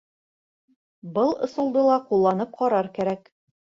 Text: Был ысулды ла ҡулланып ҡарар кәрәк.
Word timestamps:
Был 1.17 1.29
ысулды 1.47 1.85
ла 1.91 1.99
ҡулланып 2.09 2.57
ҡарар 2.63 2.91
кәрәк. 2.97 3.35